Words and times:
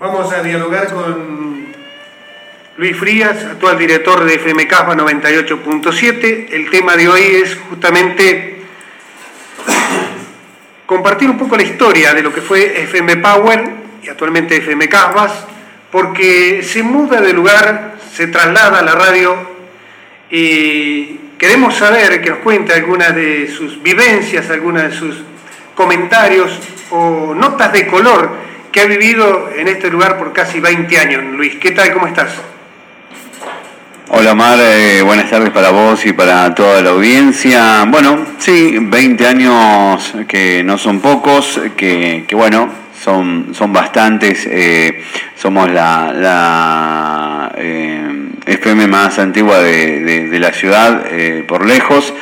Vamos 0.00 0.32
a 0.32 0.42
dialogar 0.42 0.92
con 0.92 1.66
Luis 2.78 2.96
Frías, 2.96 3.44
actual 3.44 3.78
director 3.78 4.24
de 4.24 4.34
FM 4.34 4.66
Casma 4.66 4.96
98.7. 4.96 6.48
El 6.50 6.68
tema 6.68 6.96
de 6.96 7.08
hoy 7.08 7.22
es 7.22 7.56
justamente 7.70 8.62
compartir 10.84 11.30
un 11.30 11.38
poco 11.38 11.56
la 11.56 11.62
historia 11.62 12.12
de 12.12 12.22
lo 12.22 12.34
que 12.34 12.40
fue 12.40 12.82
FM 12.82 13.18
Power 13.18 13.70
y 14.02 14.08
actualmente 14.08 14.56
FM 14.56 14.88
Casbas, 14.88 15.46
porque 15.92 16.64
se 16.64 16.82
muda 16.82 17.20
de 17.20 17.32
lugar, 17.32 17.94
se 18.12 18.26
traslada 18.26 18.80
a 18.80 18.82
la 18.82 18.96
radio 18.96 19.36
y 20.28 21.20
queremos 21.38 21.76
saber 21.76 22.20
que 22.20 22.30
nos 22.30 22.38
cuente 22.40 22.72
algunas 22.72 23.14
de 23.14 23.46
sus 23.46 23.80
vivencias, 23.80 24.50
algunas 24.50 24.90
de 24.90 24.96
sus 24.96 25.22
comentarios 25.76 26.58
o 26.90 27.32
notas 27.32 27.72
de 27.72 27.86
color 27.86 28.43
que 28.74 28.80
ha 28.80 28.86
vivido 28.86 29.50
en 29.56 29.68
este 29.68 29.88
lugar 29.88 30.18
por 30.18 30.32
casi 30.32 30.58
20 30.58 30.98
años. 30.98 31.22
Luis, 31.36 31.54
¿qué 31.60 31.70
tal? 31.70 31.92
¿Cómo 31.92 32.08
estás? 32.08 32.34
Hola 34.08 34.34
Mar, 34.34 34.58
eh, 34.60 35.00
buenas 35.00 35.30
tardes 35.30 35.50
para 35.50 35.70
vos 35.70 36.04
y 36.04 36.12
para 36.12 36.52
toda 36.56 36.82
la 36.82 36.90
audiencia. 36.90 37.84
Bueno, 37.86 38.26
sí, 38.38 38.76
20 38.80 39.28
años 39.28 40.14
que 40.26 40.64
no 40.64 40.76
son 40.76 40.98
pocos, 40.98 41.60
que, 41.76 42.26
bueno, 42.32 42.68
son, 43.00 43.54
son 43.54 43.72
bastantes. 43.72 44.44
Eh, 44.50 45.04
somos 45.36 45.70
la, 45.70 47.52
eh, 47.56 48.08
FM 48.44 48.88
más 48.88 49.20
antigua 49.20 49.60
de, 49.60 50.36
la 50.40 50.52
ciudad 50.52 51.04
por 51.46 51.64
lejos. 51.64 52.12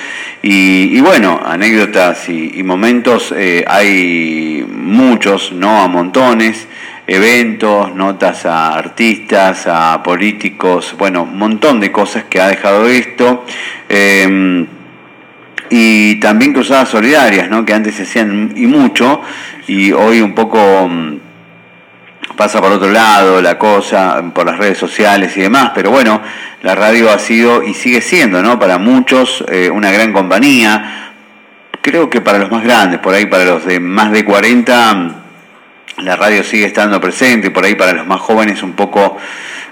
Y, 0.45 1.01
bueno, 1.01 1.41
anécdotas 1.45 2.29
y, 2.29 2.63
momentos 2.65 3.33
hay 3.67 4.67
muchos, 4.69 5.53
no 5.53 5.83
a 5.83 5.89
montones, 5.89 6.67
eventos, 7.07 7.95
notas 7.95 8.47
a 8.47 8.75
artistas, 8.75 9.67
a 9.67 10.03
políticos, 10.03 10.95
bueno, 10.99 11.23
un 11.23 11.39
montón 11.39 11.79
de 11.79 11.93
cosas 11.93 12.25
que 12.25 12.41
ha 12.41 12.49
dejado 12.49 12.89
esto. 12.89 13.45
Em, 13.89 14.67
y 15.71 16.17
también 16.17 16.53
cruzadas 16.53 16.91
solidarias, 16.91 17.49
¿no? 17.49 17.65
que 17.65 17.73
antes 17.73 17.95
se 17.95 18.03
hacían 18.03 18.53
y 18.55 18.67
mucho, 18.67 19.23
y 19.67 19.93
hoy 19.93 20.21
un 20.21 20.35
poco 20.35 20.59
mm, 20.89 21.17
pasa 22.43 22.61
por 22.61 22.73
otro 22.73 22.91
lado 22.91 23.41
la 23.41 23.57
cosa, 23.57 24.21
por 24.35 24.45
las 24.45 24.59
redes 24.59 24.77
sociales 24.77 25.37
y 25.37 25.43
demás, 25.43 25.71
pero 25.77 25.93
bueno, 25.93 26.21
la 26.63 26.75
radio 26.75 27.09
ha 27.13 27.21
sido 27.21 27.63
y 27.63 27.73
sigue 27.73 28.01
siendo, 28.01 28.43
¿no? 28.43 28.59
Para 28.59 28.79
muchos 28.79 29.45
eh, 29.47 29.71
una 29.71 29.93
gran 29.93 30.13
compañía, 30.13 31.13
creo 31.81 32.11
que 32.11 32.21
para 32.21 32.39
los 32.39 32.51
más 32.51 32.65
grandes, 32.65 32.99
por 32.99 33.15
ahí 33.15 33.27
para 33.27 33.45
los 33.45 33.65
de 33.65 33.79
más 33.79 34.11
de 34.11 34.25
40, 34.25 35.23
la 35.99 36.17
radio 36.17 36.43
sigue 36.43 36.67
estando 36.67 37.01
presente, 37.01 37.53
por 37.53 37.65
ahí 37.65 37.77
para 37.77 37.93
los 37.93 38.09
más 38.09 38.21
jóvenes 38.21 38.65
un 38.65 38.73
poco 38.73 39.19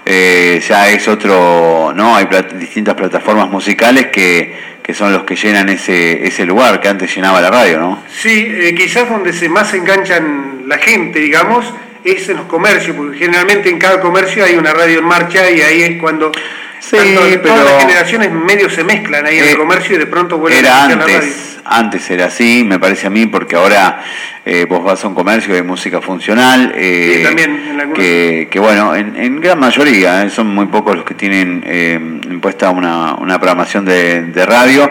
eh, 0.05 0.63
ya 0.65 0.87
es 0.87 1.09
otro, 1.09 1.91
¿no? 1.93 2.15
Hay 2.15 2.25
distintas 2.57 2.95
plataformas 2.95 3.49
musicales 3.49 4.07
que, 4.13 4.71
son 4.93 5.11
los 5.11 5.23
que 5.23 5.35
llenan 5.35 5.67
ese, 5.67 6.25
ese 6.25 6.45
lugar 6.45 6.79
que 6.79 6.87
antes 6.87 7.13
llenaba 7.13 7.41
la 7.41 7.49
radio, 7.49 7.79
¿no? 7.79 8.03
Sí, 8.09 8.47
eh, 8.49 8.73
quizás 8.77 9.09
donde 9.09 9.33
se 9.33 9.49
más 9.49 9.73
enganchan 9.73 10.63
la 10.67 10.77
gente, 10.77 11.19
digamos, 11.19 11.65
es 12.03 12.29
en 12.29 12.37
los 12.37 12.45
comercios, 12.45 12.95
porque 12.95 13.17
generalmente 13.17 13.69
en 13.69 13.77
cada 13.77 13.99
comercio 13.99 14.43
hay 14.43 14.55
una 14.55 14.73
radio 14.73 14.99
en 14.99 15.05
marcha 15.05 15.49
y 15.49 15.61
ahí 15.61 15.81
es 15.83 15.99
cuando 15.99 16.31
sí, 16.79 16.97
pero 16.97 17.41
todas 17.41 17.65
las 17.65 17.81
generaciones 17.81 18.31
medio 18.31 18.69
se 18.69 18.83
mezclan 18.83 19.25
ahí 19.25 19.37
en 19.37 19.43
el 19.43 19.49
eh, 19.51 19.57
comercio 19.57 19.95
y 19.95 19.99
de 19.99 20.07
pronto 20.07 20.37
vuelven 20.37 20.65
a 20.65 20.87
la 20.87 20.95
radio 20.95 21.21
antes 21.65 22.09
era 22.11 22.25
así, 22.25 22.63
me 22.65 22.79
parece 22.79 23.07
a 23.07 23.09
mí, 23.09 23.25
porque 23.27 23.55
ahora 23.55 24.03
eh, 24.45 24.65
vos 24.67 24.83
vas 24.83 25.03
a 25.03 25.07
un 25.07 25.15
comercio 25.15 25.53
de 25.53 25.63
música 25.63 26.01
funcional, 26.01 26.73
eh, 26.75 27.21
también, 27.23 27.93
que, 27.95 28.47
que, 28.51 28.59
bueno, 28.59 28.95
en, 28.95 29.39
gran 29.39 29.59
mayoría, 29.59 30.23
eh, 30.23 30.29
son 30.29 30.47
muy 30.47 30.65
pocos 30.67 30.95
los 30.95 31.05
que 31.05 31.13
tienen 31.13 32.21
impuesta 32.29 32.69
una, 32.69 33.15
una 33.15 33.39
programación 33.39 33.85
de, 33.85 34.23
de 34.23 34.45
radio. 34.45 34.89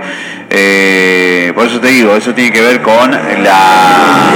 por 1.55 1.67
eso 1.67 1.81
te 1.81 1.89
digo, 1.89 2.17
eso 2.17 2.35
tiene 2.35 2.53
que 2.53 2.63
ver 2.63 2.81
con 2.81 3.11
la 3.11 4.31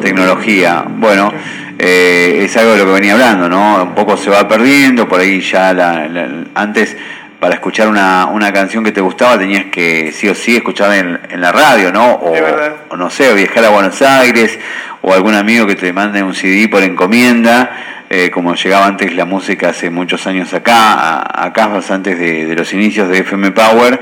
tecnología. 0.00 0.84
Bueno. 0.86 1.32
Es 1.78 2.56
algo 2.56 2.72
de 2.72 2.78
lo 2.78 2.86
que 2.86 2.92
venía 2.92 3.12
hablando, 3.14 3.48
¿no? 3.48 3.82
Un 3.82 3.94
poco 3.94 4.16
se 4.16 4.30
va 4.30 4.46
perdiendo, 4.48 5.08
por 5.08 5.20
ahí 5.20 5.40
ya 5.40 5.72
la, 5.72 6.08
antes 6.54 6.96
para 7.40 7.54
escuchar 7.54 7.88
una, 7.88 8.26
una, 8.26 8.52
canción 8.52 8.82
que 8.82 8.92
te 8.92 9.00
gustaba 9.02 9.38
tenías 9.38 9.66
que 9.66 10.12
sí 10.12 10.28
o 10.28 10.34
sí 10.34 10.56
escuchar 10.56 10.94
en, 10.94 11.20
en 11.28 11.40
la 11.40 11.52
radio, 11.52 11.92
¿no? 11.92 12.12
O, 12.14 12.96
no 12.96 13.10
sé, 13.10 13.34
viajar 13.34 13.64
a 13.66 13.68
Buenos 13.70 14.00
Aires, 14.00 14.58
o 15.02 15.12
algún 15.12 15.34
amigo 15.34 15.66
que 15.66 15.74
te 15.74 15.92
mande 15.92 16.22
un 16.22 16.34
CD 16.34 16.68
por 16.68 16.82
encomienda, 16.82 18.04
eh, 18.08 18.30
como 18.30 18.54
llegaba 18.54 18.86
antes 18.86 19.14
la 19.14 19.24
música 19.24 19.70
hace 19.70 19.90
muchos 19.90 20.26
años 20.26 20.54
acá, 20.54 21.22
acá 21.44 21.70
antes 21.90 22.18
de, 22.18 22.46
de 22.46 22.54
los 22.54 22.72
inicios 22.72 23.08
de 23.08 23.18
FM 23.18 23.50
Power 23.50 24.00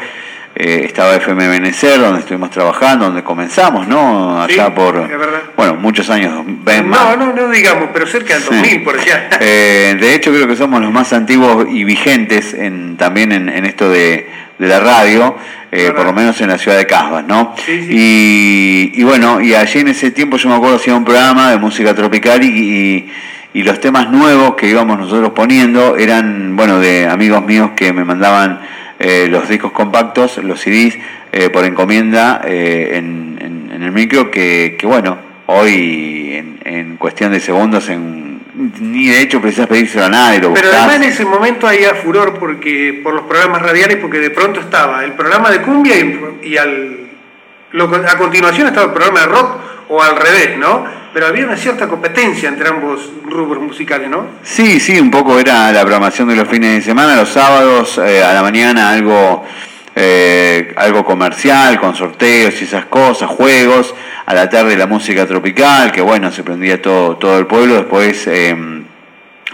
eh, 0.55 0.83
estaba 0.85 1.15
FM 1.17 1.49
Benecer, 1.49 1.99
donde 1.99 2.21
estuvimos 2.21 2.51
trabajando, 2.51 3.07
donde 3.07 3.23
comenzamos, 3.23 3.89
¿no? 3.89 4.43
Allá 4.43 4.75
por, 4.75 5.09
bueno, 5.57 5.77
muchos 5.77 6.11
años. 6.11 6.45
no, 6.45 7.17
no, 7.17 7.33
no 7.33 7.49
digamos, 7.49 7.89
pero 7.93 8.07
cerca 8.07 8.35
del 8.35 8.45
2000 8.45 8.83
por 8.83 8.99
allá. 8.99 9.31
Eh, 9.45 9.97
de 9.99 10.15
hecho, 10.15 10.31
creo 10.31 10.47
que 10.47 10.55
somos 10.55 10.81
los 10.81 10.93
más 10.93 11.13
antiguos 11.13 11.67
y 11.69 11.85
vigentes 11.85 12.55
en, 12.55 12.97
también 12.97 13.33
en, 13.33 13.65
esto 13.65 13.89
de, 13.89 14.29
la 14.59 14.79
radio, 14.79 15.37
eh, 15.73 15.91
por 15.97 16.05
lo 16.05 16.13
menos 16.13 16.41
en 16.41 16.49
la 16.49 16.59
ciudad 16.59 16.77
de 16.77 16.87
Casbas, 16.87 17.25
¿no? 17.27 17.55
Y, 17.67 18.93
y, 18.95 19.03
bueno, 19.03 19.41
y 19.41 19.55
allí 19.55 19.81
en 19.81 19.89
ese 19.89 20.13
tiempo 20.13 20.37
yo 20.37 20.49
me 20.49 20.55
acuerdo 20.55 20.77
hacía 20.77 20.95
un 20.95 21.05
programa 21.05 21.51
de 21.51 21.57
música 21.57 21.95
tropical 21.95 22.45
y, 22.45 23.11
y 23.55 23.63
los 23.63 23.81
temas 23.81 24.11
nuevos 24.11 24.55
que 24.55 24.69
íbamos 24.69 24.99
nosotros 24.99 25.33
poniendo 25.35 25.97
eran, 25.97 26.55
bueno, 26.57 26.79
de 26.79 27.09
amigos 27.09 27.45
míos 27.45 27.71
que 27.75 27.93
me 27.93 28.05
mandaban 28.05 28.61
eh, 29.05 29.27
los 29.29 29.49
discos 29.49 29.73
compactos, 29.73 30.39
los 30.39 30.61
CDs, 30.61 30.97
eh, 31.33 31.51
por 31.51 31.65
encomienda 31.65 32.41
eh, 32.45 32.93
en, 32.95 33.37
en, 33.75 33.83
el 33.83 33.91
micro, 33.91 34.31
que, 34.31 34.77
que 34.79 34.87
bueno, 34.87 35.19
hoy 35.47 36.35
en, 36.35 36.61
en, 36.65 36.97
cuestión 36.99 37.33
de 37.33 37.41
segundos, 37.41 37.89
en, 37.89 38.41
ni 38.55 39.09
de 39.09 39.23
hecho 39.23 39.41
precisas 39.41 39.67
pedírselo 39.67 40.05
a 40.05 40.09
nadie. 40.09 40.39
Lo 40.39 40.55
Pero 40.55 40.69
además 40.69 40.95
en 40.95 41.03
ese 41.03 41.25
momento 41.25 41.67
había 41.67 41.97
furor 41.97 42.39
porque 42.39 43.01
por 43.03 43.15
los 43.15 43.25
programas 43.25 43.61
radiales, 43.63 43.97
porque 43.97 44.21
de 44.21 44.31
pronto 44.31 44.61
estaba 44.61 45.03
el 45.03 45.15
programa 45.15 45.51
de 45.51 45.63
cumbia 45.63 45.97
y, 46.41 46.57
al, 46.57 47.09
a 48.07 48.19
continuación 48.19 48.69
estaba 48.69 48.87
el 48.87 48.93
programa 48.93 49.19
de 49.19 49.27
rock 49.27 49.57
o 49.89 50.03
al 50.03 50.17
revés, 50.17 50.59
¿no? 50.59 51.03
pero 51.13 51.27
había 51.27 51.45
una 51.45 51.57
cierta 51.57 51.89
competencia 51.89 52.49
entre 52.49 52.69
ambos 52.69 53.11
rubros 53.25 53.63
musicales, 53.63 54.09
¿no? 54.09 54.27
Sí, 54.43 54.81
sí, 54.81 54.99
un 54.99 55.11
poco 55.11 55.39
era 55.39 55.71
la 55.71 55.81
programación 55.81 56.29
de 56.29 56.37
los 56.37 56.49
fines 56.49 56.77
de 56.77 56.83
semana, 56.83 57.17
los 57.17 57.29
sábados 57.29 57.99
eh, 57.99 58.23
a 58.23 58.33
la 58.33 58.43
mañana 58.43 58.91
algo, 58.91 59.45
eh, 59.95 60.73
algo 60.77 61.05
comercial, 61.05 61.79
con 61.79 61.95
sorteos 61.95 62.61
y 62.61 62.65
esas 62.65 62.87
cosas, 62.87 63.29
juegos, 63.29 63.95
a 64.25 64.35
la 64.35 64.49
tarde 64.49 64.77
la 64.77 64.87
música 64.87 65.27
tropical, 65.27 65.93
que 65.93 66.01
bueno, 66.01 66.33
se 66.33 66.43
prendía 66.43 66.81
todo, 66.81 67.17
todo 67.17 67.39
el 67.39 67.47
pueblo, 67.47 67.75
después 67.75 68.27
em, 68.29 68.85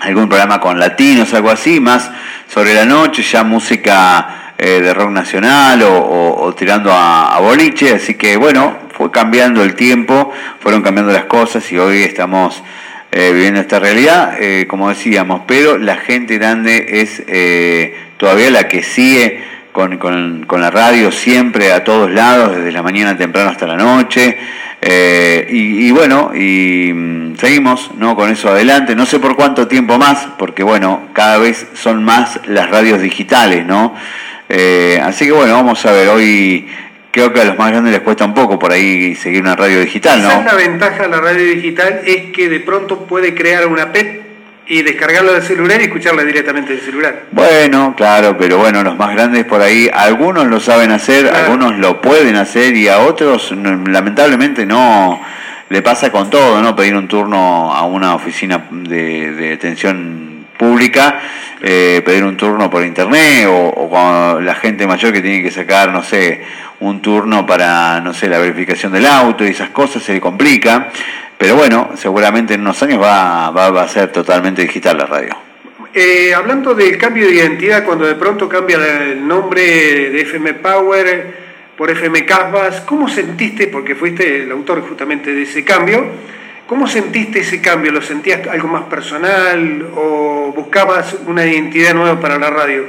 algún 0.01 0.29
programa 0.29 0.61
con 0.61 0.79
latinos, 0.79 1.35
algo 1.35 1.51
así, 1.51 1.81
más 1.81 2.09
sobre 2.47 2.75
la 2.75 2.85
noche, 2.85 3.23
ya 3.23 3.43
música 3.43 4.53
eh, 4.57 4.81
de 4.81 4.95
rock 4.95 5.11
nacional 5.11 5.83
o, 5.83 6.55
tirando 6.57 6.93
a 6.93 7.39
boliche, 7.41 7.95
así 7.95 8.15
que 8.15 8.37
bueno, 8.37 8.88
cambiando 9.11 9.63
el 9.63 9.75
tiempo, 9.75 10.33
fueron 10.61 10.83
cambiando 10.83 11.13
las 11.13 11.25
cosas 11.25 11.71
y 11.73 11.79
hoy 11.79 12.03
estamos 12.03 12.63
eh, 13.11 13.33
viviendo 13.33 13.61
esta 13.61 13.79
realidad, 13.79 14.35
eh, 14.39 14.67
como 14.69 14.91
decíamos, 14.91 15.41
pero 15.47 15.79
la 15.79 15.97
gente 15.97 16.37
grande 16.37 17.01
es 17.01 17.23
eh, 17.27 17.97
todavía 18.19 18.51
la 18.51 18.69
que 18.69 18.83
sigue 18.83 19.43
con, 19.73 20.47
la 20.61 20.71
radio 20.71 21.11
siempre 21.11 21.73
a 21.73 21.85
todos 21.85 22.11
lados, 22.11 22.55
desde 22.55 22.71
la 22.71 22.83
mañana 22.83 23.17
temprano 23.17 23.49
hasta 23.49 23.67
la 23.67 23.77
noche. 23.77 24.37
Y, 25.51 25.91
bueno, 25.93 26.33
y 26.35 26.93
mm, 26.93 27.37
seguimos 27.37 27.93
¿no? 27.97 28.15
con 28.15 28.29
eso 28.29 28.51
adelante. 28.51 28.95
No 28.95 29.07
sé 29.07 29.19
por 29.21 29.37
cuánto 29.37 29.69
tiempo 29.69 29.97
más, 29.97 30.29
porque 30.39 30.63
bueno, 30.63 31.09
cada 31.15 31.39
vez 31.39 31.67
son 31.75 32.05
más 32.05 32.41
las 32.47 32.69
radios 32.69 33.01
digitales, 33.01 33.65
¿no? 33.65 33.95
así 35.03 35.27
que 35.27 35.33
bueno, 35.33 35.55
vamos 35.55 35.85
a 35.85 35.93
ver, 35.93 36.09
hoy 36.09 36.67
creo 37.11 37.33
que 37.33 37.41
a 37.41 37.45
los 37.45 37.59
más 37.59 37.71
grandes 37.71 37.93
les 37.93 38.03
cuesta 38.03 38.25
un 38.25 38.35
poco 38.35 38.59
por 38.59 38.73
ahí 38.73 39.15
seguir 39.15 39.43
una 39.43 39.57
radio 39.57 39.81
digital, 39.81 40.23
¿no? 40.23 40.43
la 40.43 40.55
ventaja 40.55 41.05
de 41.05 41.09
la 41.09 41.21
radio 41.21 41.45
digital 41.45 42.01
es 42.05 42.33
que 42.33 42.49
de 42.49 42.61
pronto 42.61 43.07
puede 43.07 43.35
crear 43.35 43.67
una 43.67 43.93
PET 43.93 44.29
y 44.69 44.83
descargarla 44.83 45.33
del 45.33 45.43
celular 45.43 45.81
y 45.81 45.85
escucharla 45.85 46.23
directamente 46.25 46.75
del 46.75 46.83
celular. 46.83 47.23
Bueno, 47.33 47.95
claro, 47.97 48.37
pero 48.37 48.59
bueno, 48.59 48.83
los 48.83 48.99
más 48.99 49.15
grandes 49.15 49.47
por 49.47 49.63
ahí, 49.63 49.91
algunos 49.93 50.47
lo 50.47 50.61
saben 50.61 50.91
hacer, 50.91 51.27
algunos 51.27 51.79
lo 51.79 52.03
pueden 52.03 52.37
hacer 52.37 52.77
y 52.77 52.87
a 52.89 52.99
otros 52.99 53.53
lamentablemente 53.53 54.67
no 54.67 55.21
le 55.71 55.83
pasa 55.83 56.13
con 56.13 56.29
todo, 56.29 56.61
¿no? 56.61 56.77
Pedir 56.77 56.97
un 56.97 57.09
turno 57.09 57.75
a 57.75 57.85
una 57.85 58.15
oficina 58.15 58.67
de, 58.71 59.33
de 59.33 59.55
atención 59.55 60.47
pública, 60.59 61.19
eh, 61.63 62.03
pedir 62.05 62.25
un 62.25 62.37
turno 62.37 62.69
por 62.69 62.85
internet 62.85 63.47
o, 63.49 63.71
o 63.71 64.41
la 64.41 64.55
gente 64.55 64.87
mayor 64.87 65.13
que 65.13 65.23
tiene 65.23 65.43
que 65.43 65.51
sacar, 65.51 65.91
no 65.93 66.03
sé, 66.03 66.43
un 66.81 67.03
turno 67.03 67.47
para, 67.47 68.01
no 68.01 68.15
sé, 68.15 68.29
la 68.29 68.39
verificación 68.39 68.93
del 68.93 69.07
auto 69.07 69.45
y 69.45 69.49
esas 69.49 69.71
cosas 69.71 70.03
se 70.03 70.13
le 70.13 70.21
complica. 70.21 70.89
pero 71.37 71.57
bueno, 71.57 71.91
seguramente 71.97 72.55
en 72.55 72.63
unos 72.63 72.83
años 72.83 73.03
va, 73.03 73.51
va, 73.51 73.83
a 73.83 73.89
ser 73.89 74.11
totalmente 74.13 74.63
digital 74.63 74.99
la 74.99 75.07
radio. 75.07 75.37
Eh, 75.95 76.35
hablando 76.35 76.75
del 76.75 76.99
cambio 76.99 77.27
de 77.27 77.35
identidad, 77.35 77.85
cuando 77.85 78.07
de 78.07 78.15
pronto 78.15 78.49
cambia 78.49 78.77
el 78.77 79.27
nombre 79.27 79.63
de 80.11 80.21
FM 80.21 80.55
Power 80.55 81.49
por 81.77 81.91
FM 81.91 82.25
Casbas, 82.25 82.83
¿cómo 82.83 83.09
sentiste, 83.09 83.69
porque 83.69 83.95
fuiste 83.95 84.43
el 84.43 84.51
autor 84.51 84.83
justamente 84.83 85.33
de 85.33 85.43
ese 85.43 85.65
cambio, 85.65 86.07
¿cómo 86.67 86.87
sentiste 86.87 87.41
ese 87.41 87.61
cambio? 87.61 87.93
¿Lo 87.93 88.03
sentías 88.03 88.47
algo 88.49 88.69
más 88.69 88.83
personal 88.85 89.89
o 89.95 90.53
buscabas 90.55 91.17
una 91.27 91.47
identidad 91.47 91.95
nueva 91.95 92.21
para 92.21 92.39
la 92.39 92.51
radio? 92.51 92.85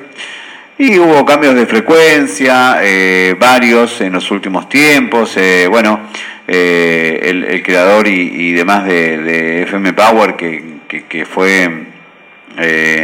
Y 0.82 0.98
hubo 0.98 1.26
cambios 1.26 1.56
de 1.56 1.66
frecuencia, 1.66 2.78
eh, 2.82 3.36
varios 3.38 4.00
en 4.00 4.14
los 4.14 4.32
últimos 4.32 4.70
tiempos. 4.70 5.36
Eh, 5.36 5.68
bueno, 5.70 6.08
eh, 6.48 7.20
el, 7.22 7.62
creador 7.64 8.08
y, 8.08 8.54
demás 8.54 8.86
de, 8.86 9.64
FM 9.64 9.92
Power, 9.92 10.38
que, 10.38 11.26
fue, 11.26 11.70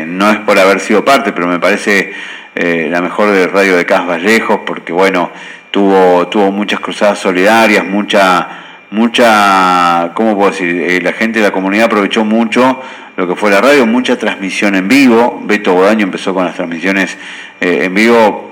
no 0.08 0.32
es 0.32 0.38
por 0.38 0.58
haber 0.58 0.80
sido 0.80 1.04
parte, 1.04 1.34
pero 1.34 1.48
me 1.48 1.60
parece 1.60 2.14
la 2.56 3.02
mejor 3.02 3.32
de 3.32 3.46
Radio 3.48 3.76
de 3.76 3.86
Cas 3.86 4.08
Vallejos, 4.08 4.62
porque 4.66 4.94
bueno, 4.94 5.30
tuvo, 5.70 6.30
tuvo 6.30 6.54
muchas 6.54 6.80
cruzadas 6.80 7.20
solidarias, 7.20 7.84
mucha, 7.84 8.65
mucha, 8.92 10.12
¿cómo 10.14 10.36
puedo 10.36 10.52
decir? 10.52 11.04
la 11.04 11.14
gente 11.14 11.40
de 11.40 11.46
la 11.46 11.52
comunidad 11.52 11.86
aprovechó 11.86 12.24
mucho 12.24 12.82
lo 13.18 13.28
que 13.28 13.36
fue 13.36 13.50
la 13.50 13.62
radio, 13.62 13.86
mucha 13.86 14.18
transmisión 14.18 14.76
en 14.76 14.88
vivo. 14.88 15.42
Beto 15.46 15.74
Bodaño 15.74 16.04
empezó 16.04 16.34
con 16.34 16.46
las 16.46 16.56
transmisiones 16.56 17.18
eh, 17.62 17.82
en 17.84 17.94
vivo 17.94 18.52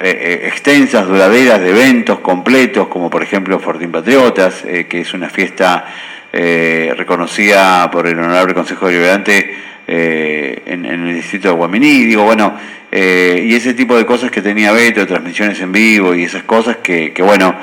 eh, 0.00 0.40
eh, 0.44 0.48
extensas, 0.48 1.06
duraderas, 1.06 1.60
de 1.60 1.70
eventos 1.70 2.20
completos, 2.20 2.88
como 2.88 3.10
por 3.10 3.22
ejemplo 3.22 3.58
Fortín 3.58 3.90
Patriotas, 3.90 4.62
que 4.62 5.00
es 5.00 5.14
una 5.14 5.28
fiesta 5.28 5.84
reconocida 6.32 7.88
por 7.92 8.08
el 8.08 8.18
Honorable 8.18 8.54
Consejo 8.54 8.88
Deliberante 8.88 9.54
en, 9.86 10.84
en, 10.84 11.06
el 11.06 11.14
distrito 11.14 11.48
de 11.48 11.54
Guaminí. 11.54 12.04
Digo, 12.04 12.24
bueno, 12.24 12.56
y 12.90 13.54
ese 13.54 13.74
tipo 13.74 13.96
de 13.96 14.04
cosas 14.04 14.32
que 14.32 14.42
tenía 14.42 14.72
Beto, 14.72 15.06
transmisiones 15.06 15.60
en 15.60 15.70
vivo 15.70 16.12
y 16.14 16.24
esas 16.24 16.42
cosas 16.42 16.78
que, 16.78 17.12
que 17.12 17.22
bueno, 17.22 17.54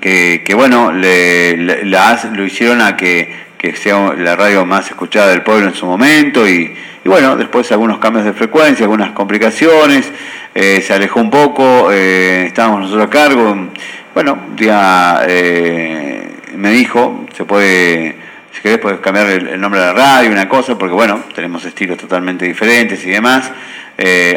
que, 0.00 0.42
que, 0.44 0.54
bueno, 0.54 0.92
le, 0.92 1.56
lo 1.56 2.44
hicieron 2.44 2.80
a 2.80 2.96
que 2.96 3.46
que 3.58 3.74
sea 3.74 4.14
la 4.14 4.36
radio 4.36 4.66
más 4.66 4.88
escuchada 4.88 5.28
del 5.28 5.42
pueblo 5.42 5.68
en 5.68 5.74
su 5.74 5.86
momento 5.86 6.48
y, 6.48 6.74
bueno, 7.04 7.36
después 7.36 7.70
algunos 7.72 7.98
cambios 7.98 8.24
de 8.24 8.32
frecuencia, 8.32 8.84
algunas 8.84 9.12
complicaciones, 9.12 10.10
eh, 10.54 10.82
se 10.84 10.92
alejó 10.92 11.20
un 11.20 11.30
poco, 11.30 11.90
eh, 11.92 12.46
estábamos 12.46 12.80
nosotros 12.80 13.06
a 13.06 13.10
cargo, 13.10 13.68
bueno, 14.14 14.38
un 14.48 14.56
día 14.56 15.22
eh, 15.26 16.30
me 16.56 16.70
dijo, 16.70 17.26
se 17.36 17.44
puede, 17.44 18.16
si 18.52 18.60
querés 18.60 18.78
puedes 18.78 19.00
cambiar 19.00 19.28
el, 19.28 19.60
nombre 19.60 19.80
de 19.80 19.86
la 19.86 19.92
radio, 19.92 20.30
una 20.30 20.48
cosa, 20.48 20.76
porque 20.76 20.94
bueno, 20.94 21.20
tenemos 21.34 21.64
estilos 21.64 21.96
totalmente 21.98 22.44
diferentes 22.44 23.04
y 23.06 23.10
demás, 23.10 23.50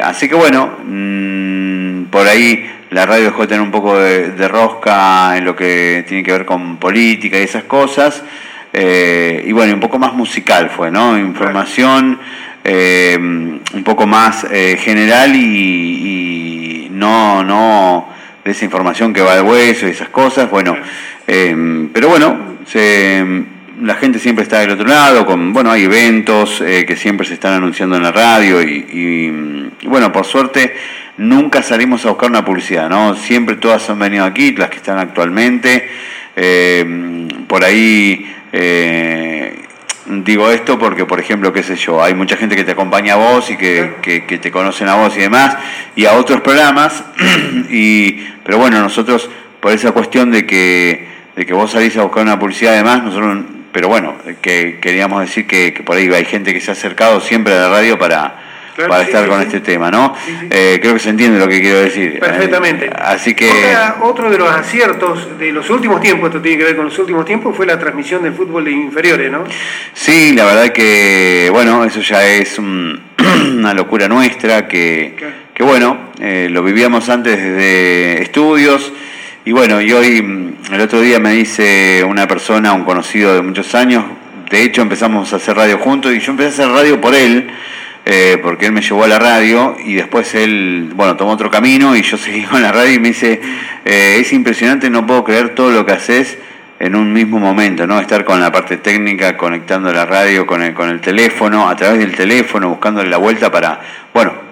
así 0.03 0.29
que 0.29 0.35
bueno, 0.35 0.77
mm, 0.85 2.03
por 2.05 2.27
ahí 2.27 2.69
la 2.91 3.05
radio 3.05 3.25
dejó 3.25 3.41
de 3.41 3.47
tener 3.47 3.61
un 3.61 3.71
poco 3.71 3.97
de 3.97 4.47
rosca 4.47 5.37
en 5.37 5.45
lo 5.45 5.55
que 5.55 6.03
tiene 6.07 6.23
que 6.23 6.31
ver 6.31 6.45
con 6.45 6.77
política 6.77 7.37
y 7.39 7.43
esas 7.43 7.63
cosas, 7.65 8.23
eh, 8.71 9.43
y 9.47 9.51
bueno, 9.51 9.73
un 9.73 9.79
poco 9.79 9.97
más 9.97 10.13
musical 10.13 10.69
fue, 10.69 10.91
¿no? 10.91 11.17
Información 11.17 12.19
eh, 12.63 13.17
un 13.19 13.83
poco 13.83 14.05
más 14.05 14.45
eh, 14.51 14.77
general 14.79 15.35
y, 15.35 16.87
no, 16.91 17.43
no 17.43 18.09
de 18.43 18.51
esa 18.51 18.65
información 18.65 19.13
que 19.13 19.21
va 19.21 19.33
al 19.33 19.43
hueso 19.43 19.87
y 19.87 19.91
esas 19.91 20.09
cosas, 20.09 20.49
bueno, 20.49 20.75
pero 21.25 22.09
bueno, 22.09 22.57
la 23.81 23.95
gente 23.95 24.19
siempre 24.19 24.43
está 24.43 24.59
del 24.59 24.71
otro 24.71 24.87
lado, 24.87 25.25
con, 25.25 25.53
bueno, 25.53 25.71
hay 25.71 25.83
eventos 25.83 26.59
que 26.59 26.95
siempre 26.95 27.25
se 27.25 27.33
están 27.35 27.53
anunciando 27.53 27.95
en 27.95 28.03
la 28.03 28.11
radio 28.11 28.61
y, 28.61 28.85
y, 29.81 29.87
bueno, 29.87 30.11
por 30.11 30.25
suerte 30.25 30.75
nunca 31.17 31.63
salimos 31.63 32.05
a 32.05 32.09
buscar 32.09 32.29
una 32.29 32.45
publicidad, 32.45 32.89
¿no? 32.89 33.15
Siempre 33.15 33.55
todas 33.55 33.89
han 33.89 33.99
venido 33.99 34.25
aquí, 34.25 34.51
las 34.53 34.69
que 34.69 34.77
están 34.77 34.99
actualmente, 34.99 35.89
por 37.47 37.63
ahí 37.63 38.25
eh, 38.51 39.53
digo 40.09 40.49
esto 40.49 40.79
porque, 40.79 41.05
por 41.05 41.19
ejemplo, 41.19 41.53
qué 41.53 41.63
sé 41.63 41.75
yo, 41.75 42.03
hay 42.03 42.13
mucha 42.13 42.35
gente 42.35 42.55
que 42.55 42.63
te 42.63 42.71
acompaña 42.71 43.13
a 43.13 43.17
vos 43.17 43.49
y 43.51 43.57
que, 43.57 44.39
te 44.41 44.51
conocen 44.51 44.87
a 44.87 44.95
vos 44.95 45.15
y 45.15 45.21
demás, 45.21 45.57
y 45.95 46.05
a 46.05 46.13
otros 46.13 46.41
programas, 46.41 47.03
y, 47.69 48.13
pero 48.43 48.57
bueno, 48.57 48.81
nosotros, 48.81 49.29
por 49.59 49.71
esa 49.71 49.91
cuestión 49.91 50.31
de 50.31 50.45
que, 50.45 51.07
de 51.35 51.45
que 51.45 51.53
vos 51.53 51.71
salís 51.71 51.95
a 51.97 52.03
buscar 52.03 52.23
una 52.23 52.39
publicidad 52.39 52.73
además, 52.73 53.03
nosotros, 53.03 53.43
pero 53.71 53.87
bueno, 53.87 54.15
que 54.41 54.79
queríamos 54.81 55.21
decir 55.21 55.47
que, 55.47 55.73
que 55.73 55.83
por 55.83 55.97
ahí 55.97 56.07
hay 56.13 56.25
gente 56.25 56.53
que 56.53 56.61
se 56.61 56.71
ha 56.71 56.73
acercado 56.73 57.21
siempre 57.21 57.53
a 57.53 57.57
la 57.57 57.69
radio 57.69 57.97
para 57.97 58.49
para 58.87 59.03
estar 59.03 59.27
con 59.27 59.41
este 59.41 59.59
tema, 59.59 59.91
¿no? 59.91 60.15
Eh, 60.49 60.79
creo 60.81 60.93
que 60.93 60.99
se 60.99 61.09
entiende 61.09 61.39
lo 61.39 61.47
que 61.47 61.59
quiero 61.61 61.79
decir. 61.81 62.19
Perfectamente. 62.19 62.85
Eh, 62.85 62.93
así 62.95 63.33
que... 63.33 63.49
otro 64.01 64.29
de 64.29 64.37
los 64.37 64.49
aciertos 64.49 65.37
de 65.37 65.51
los 65.51 65.69
últimos 65.69 66.01
tiempos, 66.01 66.27
esto 66.27 66.41
tiene 66.41 66.57
que 66.57 66.63
ver 66.65 66.75
con 66.75 66.85
los 66.85 66.99
últimos 66.99 67.25
tiempos, 67.25 67.55
fue 67.55 67.65
la 67.65 67.79
transmisión 67.79 68.23
del 68.23 68.33
fútbol 68.33 68.65
de 68.65 68.71
inferiores, 68.71 69.31
¿no? 69.31 69.43
Sí, 69.93 70.33
la 70.33 70.45
verdad 70.45 70.69
que, 70.71 71.49
bueno, 71.51 71.83
eso 71.83 72.01
ya 72.01 72.25
es 72.25 72.59
una 72.59 73.73
locura 73.73 74.07
nuestra, 74.07 74.67
que, 74.67 75.15
que 75.53 75.63
bueno, 75.63 76.11
eh, 76.21 76.47
lo 76.49 76.63
vivíamos 76.63 77.09
antes 77.09 77.37
desde 77.37 78.21
estudios. 78.21 78.93
Y 79.49 79.51
bueno, 79.51 79.81
y 79.81 79.91
hoy, 79.91 80.21
mm, 80.21 80.73
el 80.75 80.81
otro 80.81 81.01
día 81.01 81.19
me 81.19 81.31
dice 81.31 82.03
una 82.07 82.27
persona, 82.27 82.71
un 82.71 82.83
conocido 82.83 83.33
de 83.33 83.41
muchos 83.41 83.73
años, 83.73 84.05
de 84.47 84.61
hecho 84.61 84.83
empezamos 84.83 85.33
a 85.33 85.37
hacer 85.37 85.57
radio 85.57 85.79
juntos 85.79 86.13
y 86.13 86.19
yo 86.19 86.33
empecé 86.33 86.61
a 86.61 86.65
hacer 86.65 86.75
radio 86.75 87.01
por 87.01 87.15
él, 87.15 87.49
eh, 88.05 88.37
porque 88.43 88.67
él 88.67 88.73
me 88.73 88.81
llevó 88.81 89.05
a 89.05 89.07
la 89.07 89.17
radio 89.17 89.75
y 89.83 89.95
después 89.95 90.35
él, 90.35 90.91
bueno, 90.93 91.17
tomó 91.17 91.31
otro 91.31 91.49
camino 91.49 91.95
y 91.95 92.03
yo 92.03 92.15
seguí 92.19 92.43
con 92.43 92.61
la 92.61 92.71
radio 92.71 92.93
y 92.93 92.99
me 92.99 93.07
dice, 93.07 93.41
eh, 93.85 94.17
es 94.19 94.31
impresionante, 94.33 94.87
no 94.91 95.07
puedo 95.07 95.23
creer 95.23 95.55
todo 95.55 95.71
lo 95.71 95.83
que 95.83 95.93
haces 95.93 96.37
en 96.79 96.95
un 96.95 97.11
mismo 97.11 97.39
momento, 97.39 97.87
¿no? 97.87 97.99
Estar 97.99 98.25
con 98.25 98.39
la 98.39 98.51
parte 98.51 98.77
técnica, 98.77 99.35
conectando 99.35 99.91
la 99.91 100.05
radio 100.05 100.45
con 100.45 100.61
el, 100.61 100.75
con 100.75 100.89
el 100.89 101.01
teléfono, 101.01 101.67
a 101.67 101.75
través 101.75 101.97
del 101.97 102.15
teléfono, 102.15 102.69
buscándole 102.69 103.09
la 103.09 103.17
vuelta 103.17 103.51
para, 103.51 103.81
bueno, 104.13 104.48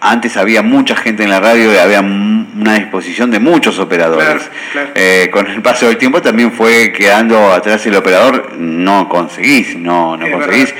antes 0.00 0.36
había 0.36 0.62
mucha 0.62 0.96
gente 0.96 1.24
en 1.24 1.30
la 1.30 1.40
radio 1.40 1.72
y 1.72 1.76
había 1.76 2.00
una 2.00 2.74
disposición 2.74 3.30
de 3.30 3.40
muchos 3.40 3.78
operadores. 3.78 4.48
Eh, 4.94 5.28
con 5.32 5.46
el 5.46 5.62
paso 5.62 5.86
del 5.86 5.96
tiempo 5.96 6.22
también 6.22 6.52
fue 6.52 6.92
quedando 6.92 7.52
atrás 7.52 7.86
el 7.86 7.96
operador, 7.96 8.54
no 8.58 9.08
conseguís, 9.08 9.76
no, 9.76 10.16
no 10.16 10.30
conseguís 10.30 10.74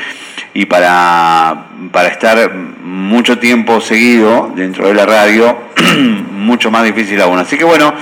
y 0.57 0.65
para, 0.65 1.67
para 1.93 2.09
estar 2.09 2.51
mucho 2.83 3.39
tiempo 3.39 3.79
seguido 3.83 4.51
dentro 4.57 4.89
de 4.89 4.95
la 4.95 5.05
radio, 5.05 5.55
mucho 6.33 6.71
más 6.71 6.83
difícil 6.83 7.21
aún. 7.21 7.39
Así 7.39 7.59
que 7.59 7.65
bueno, 7.65 7.93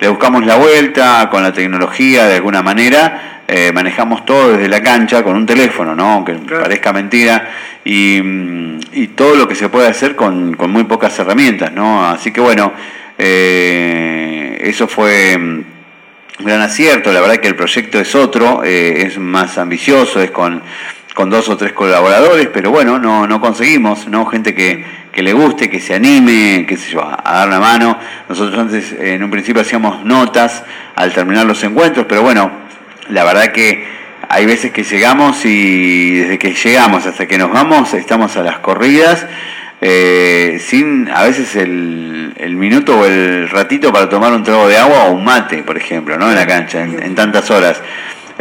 le 0.00 0.08
buscamos 0.08 0.44
la 0.44 0.56
vuelta 0.56 1.28
con 1.30 1.44
la 1.44 1.52
tecnología 1.52 2.26
de 2.26 2.34
alguna 2.34 2.62
manera, 2.62 3.39
eh, 3.52 3.72
manejamos 3.72 4.24
todo 4.24 4.52
desde 4.52 4.68
la 4.68 4.82
cancha 4.82 5.22
con 5.22 5.36
un 5.36 5.44
teléfono, 5.46 5.94
¿no? 5.94 6.12
aunque 6.12 6.34
parezca 6.34 6.92
mentira, 6.92 7.50
y, 7.84 8.20
y, 8.92 9.08
todo 9.16 9.34
lo 9.34 9.48
que 9.48 9.54
se 9.54 9.68
puede 9.68 9.88
hacer 9.88 10.14
con, 10.14 10.54
con 10.54 10.70
muy 10.70 10.84
pocas 10.84 11.18
herramientas. 11.18 11.72
¿no? 11.72 12.06
Así 12.06 12.30
que 12.30 12.40
bueno, 12.40 12.72
eh, 13.18 14.60
eso 14.62 14.86
fue 14.86 15.36
un 15.36 15.66
gran 16.38 16.60
acierto, 16.60 17.12
la 17.12 17.20
verdad 17.20 17.36
que 17.36 17.48
el 17.48 17.56
proyecto 17.56 17.98
es 17.98 18.14
otro, 18.14 18.62
eh, 18.64 19.02
es 19.06 19.18
más 19.18 19.58
ambicioso, 19.58 20.22
es 20.22 20.30
con 20.30 20.62
con 21.14 21.28
dos 21.28 21.48
o 21.48 21.56
tres 21.56 21.72
colaboradores, 21.72 22.48
pero 22.52 22.70
bueno, 22.70 22.98
no, 22.98 23.26
no 23.26 23.40
conseguimos, 23.40 24.06
¿no? 24.06 24.26
Gente 24.26 24.54
que, 24.54 24.84
que 25.12 25.22
le 25.22 25.32
guste, 25.32 25.68
que 25.68 25.80
se 25.80 25.94
anime, 25.94 26.64
qué 26.66 26.76
sé 26.76 26.92
yo, 26.92 27.02
a, 27.02 27.20
dar 27.22 27.48
la 27.48 27.60
mano. 27.60 27.98
Nosotros 28.28 28.58
antes, 28.58 28.94
en 28.98 29.22
un 29.22 29.30
principio, 29.30 29.60
hacíamos 29.60 30.04
notas 30.04 30.64
al 30.94 31.12
terminar 31.12 31.46
los 31.46 31.62
encuentros, 31.64 32.06
pero 32.08 32.22
bueno, 32.22 32.50
la 33.10 33.24
verdad 33.24 33.52
que 33.52 33.84
hay 34.28 34.46
veces 34.46 34.70
que 34.72 34.84
llegamos 34.84 35.44
y 35.44 36.14
desde 36.14 36.38
que 36.38 36.54
llegamos 36.54 37.06
hasta 37.06 37.26
que 37.26 37.38
nos 37.38 37.50
vamos, 37.50 37.94
estamos 37.94 38.36
a 38.36 38.42
las 38.42 38.58
corridas. 38.58 39.26
Eh, 39.82 40.58
sin 40.60 41.08
a 41.08 41.22
veces 41.22 41.56
el, 41.56 42.34
el, 42.36 42.54
minuto 42.54 43.00
o 43.00 43.06
el 43.06 43.48
ratito 43.48 43.90
para 43.90 44.10
tomar 44.10 44.30
un 44.32 44.42
trago 44.42 44.68
de 44.68 44.76
agua 44.76 45.04
o 45.04 45.12
un 45.12 45.24
mate, 45.24 45.62
por 45.62 45.78
ejemplo, 45.78 46.18
¿no? 46.18 46.28
en 46.28 46.36
la 46.36 46.46
cancha, 46.46 46.82
en 46.82 47.14
tantas 47.14 47.50
horas. 47.50 47.80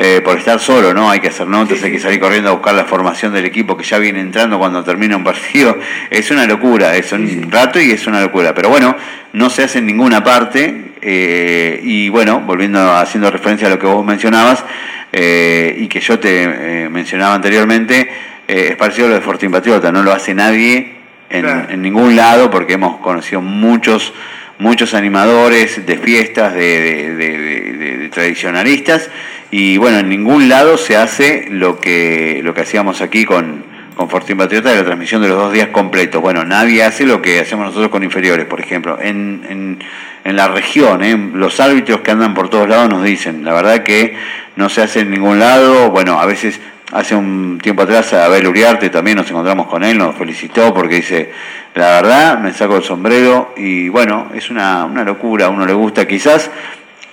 Eh, 0.01 0.21
por 0.21 0.38
estar 0.38 0.61
solo, 0.61 0.93
¿no? 0.93 1.11
Hay 1.11 1.19
que 1.19 1.27
hacer 1.27 1.45
notas, 1.45 1.83
hay 1.83 1.91
que 1.91 1.99
salir 1.99 2.21
corriendo 2.21 2.49
a 2.49 2.53
buscar 2.53 2.73
la 2.73 2.85
formación 2.85 3.33
del 3.33 3.43
equipo 3.43 3.75
que 3.75 3.83
ya 3.83 3.97
viene 3.97 4.21
entrando 4.21 4.57
cuando 4.57 4.81
termina 4.81 5.17
un 5.17 5.25
partido. 5.25 5.77
Es 6.09 6.31
una 6.31 6.45
locura, 6.45 6.95
es 6.95 7.11
un 7.11 7.51
rato 7.51 7.81
y 7.81 7.91
es 7.91 8.07
una 8.07 8.21
locura. 8.21 8.55
Pero 8.55 8.69
bueno, 8.69 8.95
no 9.33 9.49
se 9.49 9.63
hace 9.63 9.79
en 9.79 9.88
ninguna 9.88 10.23
parte. 10.23 10.88
Eh, 11.01 11.79
y 11.83 12.09
bueno, 12.09 12.41
volviendo, 12.41 12.91
haciendo 12.93 13.31
referencia 13.31 13.67
a 13.67 13.71
lo 13.71 13.79
que 13.79 13.87
vos 13.87 14.05
mencionabas 14.05 14.63
eh, 15.11 15.75
y 15.79 15.87
que 15.87 15.99
yo 15.99 16.19
te 16.19 16.87
mencionaba 16.89 17.35
anteriormente, 17.35 18.09
es 18.47 18.75
parecido 18.75 19.07
a 19.07 19.09
lo 19.09 19.15
de 19.15 19.21
Fortín 19.21 19.51
Patriota, 19.51 19.91
no 19.91 20.03
lo 20.03 20.11
hace 20.11 20.33
nadie 20.33 20.95
en, 21.29 21.45
en 21.45 21.81
ningún 21.81 22.15
lado 22.15 22.49
porque 22.49 22.73
hemos 22.73 22.97
conocido 22.97 23.41
muchos 23.41 24.13
muchos 24.59 24.93
animadores 24.93 25.85
de 25.85 25.97
fiestas, 25.97 26.53
de, 26.53 28.09
tradicionalistas, 28.13 29.09
y 29.51 29.77
bueno, 29.77 29.99
en 29.99 30.09
ningún 30.09 30.49
lado 30.49 30.77
se 30.77 30.97
hace 30.97 31.47
lo 31.49 31.79
que, 31.79 32.41
lo 32.43 32.53
que 32.53 32.61
hacíamos 32.61 33.01
aquí 33.01 33.25
con, 33.25 33.63
con 33.99 34.09
Fortín 34.09 34.37
Patriota 34.37 34.69
de 34.69 34.77
la 34.77 34.85
transmisión 34.85 35.21
de 35.21 35.27
los 35.27 35.37
dos 35.37 35.51
días 35.51 35.67
completos. 35.67 36.21
Bueno, 36.21 36.45
nadie 36.45 36.85
hace 36.85 37.05
lo 37.05 37.21
que 37.21 37.41
hacemos 37.41 37.65
nosotros 37.65 37.91
con 37.91 38.01
inferiores, 38.01 38.45
por 38.45 38.61
ejemplo. 38.61 38.97
En, 38.97 39.77
en, 40.23 40.37
la 40.37 40.47
región, 40.47 41.03
¿eh? 41.03 41.17
los 41.33 41.59
árbitros 41.59 41.99
que 41.99 42.11
andan 42.11 42.33
por 42.33 42.49
todos 42.49 42.69
lados 42.69 42.87
nos 42.87 43.03
dicen, 43.03 43.43
la 43.43 43.51
verdad 43.51 43.83
que 43.83 44.15
no 44.55 44.69
se 44.69 44.83
hace 44.83 45.01
en 45.01 45.11
ningún 45.11 45.37
lado, 45.39 45.91
bueno, 45.91 46.17
a 46.17 46.25
veces 46.25 46.61
hace 46.93 47.13
un 47.13 47.59
tiempo 47.61 47.81
atrás 47.81 48.13
Abel 48.13 48.47
Uriarte 48.47 48.89
también 48.89 49.17
nos 49.17 49.29
encontramos 49.29 49.67
con 49.67 49.83
él, 49.83 49.97
nos 49.97 50.15
felicitó 50.15 50.73
porque 50.73 50.95
dice, 50.95 51.33
la 51.75 51.87
verdad, 52.01 52.39
me 52.39 52.53
saco 52.53 52.77
el 52.77 52.83
sombrero 52.83 53.53
y 53.57 53.89
bueno, 53.89 54.27
es 54.33 54.49
una, 54.49 54.85
una 54.85 55.03
locura, 55.03 55.47
a 55.47 55.49
uno 55.49 55.65
le 55.65 55.73
gusta 55.73 56.07
quizás. 56.07 56.49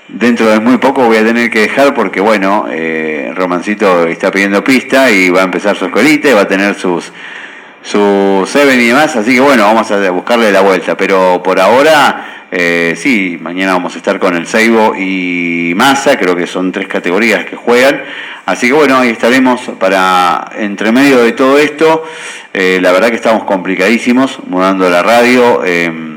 Dentro 0.08 0.48
de 0.48 0.60
muy 0.60 0.78
poco 0.78 1.04
voy 1.04 1.16
a 1.16 1.24
tener 1.24 1.50
que 1.50 1.62
dejar 1.62 1.92
porque, 1.92 2.20
bueno, 2.20 2.66
eh, 2.70 3.32
Romancito 3.34 4.06
está 4.06 4.30
pidiendo 4.30 4.62
pista 4.62 5.10
y 5.10 5.30
va 5.30 5.40
a 5.40 5.44
empezar 5.44 5.76
su 5.76 5.86
escuelita 5.86 6.30
y 6.30 6.32
va 6.32 6.42
a 6.42 6.48
tener 6.48 6.76
sus, 6.76 7.12
su 7.82 8.48
Seven 8.50 8.80
y 8.80 8.86
demás, 8.86 9.16
así 9.16 9.34
que 9.34 9.40
bueno, 9.40 9.64
vamos 9.64 9.90
a 9.90 10.10
buscarle 10.10 10.52
la 10.52 10.60
vuelta, 10.60 10.96
pero 10.96 11.42
por 11.42 11.58
ahora 11.58 12.46
eh, 12.52 12.94
sí, 12.96 13.36
mañana 13.40 13.72
vamos 13.72 13.96
a 13.96 13.98
estar 13.98 14.20
con 14.20 14.36
el 14.36 14.46
Seibo 14.46 14.94
y 14.96 15.72
Massa, 15.74 16.16
creo 16.16 16.36
que 16.36 16.46
son 16.46 16.70
tres 16.70 16.86
categorías 16.86 17.44
que 17.44 17.56
juegan, 17.56 18.02
así 18.46 18.68
que 18.68 18.74
bueno, 18.74 18.98
ahí 18.98 19.10
estaremos 19.10 19.60
para, 19.80 20.52
entre 20.56 20.92
medio 20.92 21.22
de 21.22 21.32
todo 21.32 21.58
esto, 21.58 22.04
eh, 22.54 22.78
la 22.80 22.92
verdad 22.92 23.10
que 23.10 23.16
estamos 23.16 23.42
complicadísimos, 23.42 24.38
mudando 24.46 24.88
la 24.88 25.02
radio, 25.02 25.64
eh, 25.64 26.15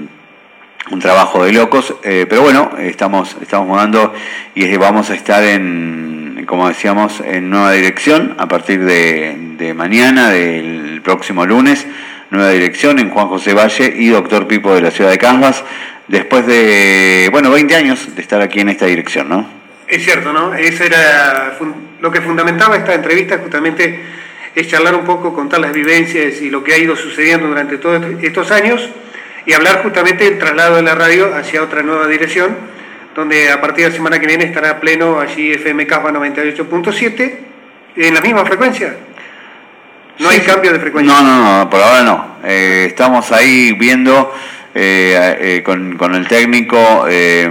un 0.91 0.99
trabajo 0.99 1.43
de 1.43 1.53
locos, 1.53 1.93
pero 2.01 2.41
bueno, 2.41 2.71
estamos, 2.79 3.37
estamos 3.41 3.67
mudando 3.67 4.13
y 4.55 4.75
vamos 4.77 5.09
a 5.09 5.15
estar 5.15 5.43
en, 5.43 6.45
como 6.47 6.67
decíamos, 6.67 7.21
en 7.21 7.49
nueva 7.49 7.71
dirección 7.73 8.35
a 8.39 8.47
partir 8.47 8.83
de, 8.83 9.35
de 9.57 9.73
mañana, 9.73 10.29
del 10.29 11.01
próximo 11.03 11.45
lunes, 11.45 11.85
nueva 12.31 12.49
dirección 12.51 12.99
en 12.99 13.09
Juan 13.09 13.27
José 13.27 13.53
Valle 13.53 13.93
y 13.97 14.09
Doctor 14.09 14.47
Pipo 14.47 14.73
de 14.73 14.81
la 14.81 14.91
ciudad 14.91 15.11
de 15.11 15.17
Canvas 15.17 15.63
después 16.07 16.45
de, 16.45 17.29
bueno, 17.31 17.51
20 17.51 17.75
años 17.75 18.15
de 18.15 18.21
estar 18.21 18.41
aquí 18.41 18.59
en 18.59 18.69
esta 18.69 18.85
dirección, 18.85 19.29
¿no? 19.29 19.47
Es 19.87 20.03
cierto, 20.03 20.33
¿no? 20.33 20.53
Eso 20.53 20.83
era 20.83 21.57
lo 22.01 22.11
que 22.11 22.21
fundamentaba 22.21 22.75
esta 22.75 22.93
entrevista, 22.93 23.37
justamente 23.37 23.99
es 24.55 24.67
charlar 24.67 24.95
un 24.95 25.05
poco, 25.05 25.33
contar 25.33 25.59
las 25.59 25.73
vivencias 25.73 26.41
y 26.41 26.49
lo 26.49 26.63
que 26.63 26.73
ha 26.73 26.77
ido 26.77 26.95
sucediendo 26.95 27.47
durante 27.47 27.77
todos 27.77 28.03
estos 28.21 28.51
años 28.51 28.89
y 29.45 29.53
hablar 29.53 29.81
justamente 29.83 30.25
del 30.25 30.37
traslado 30.37 30.75
de 30.75 30.83
la 30.83 30.95
radio 30.95 31.33
hacia 31.35 31.63
otra 31.63 31.81
nueva 31.81 32.07
dirección, 32.07 32.55
donde 33.15 33.51
a 33.51 33.59
partir 33.61 33.85
de 33.85 33.91
la 33.91 33.95
semana 33.95 34.19
que 34.19 34.27
viene 34.27 34.45
estará 34.45 34.79
pleno 34.79 35.19
allí 35.19 35.51
FM 35.51 35.87
Cava 35.87 36.11
98.7 36.11 37.37
en 37.95 38.13
la 38.13 38.21
misma 38.21 38.45
frecuencia. 38.45 38.95
No 40.19 40.29
hay 40.29 40.39
cambio 40.41 40.73
de 40.73 40.79
frecuencia. 40.79 41.13
No, 41.13 41.21
no, 41.21 41.59
no, 41.59 41.69
por 41.69 41.81
ahora 41.81 42.03
no. 42.03 42.37
Eh, 42.43 42.85
estamos 42.89 43.31
ahí 43.31 43.73
viendo 43.73 44.33
eh, 44.75 45.37
eh, 45.39 45.63
con, 45.63 45.97
con, 45.97 46.13
el 46.13 46.27
técnico 46.27 47.05
eh, 47.09 47.49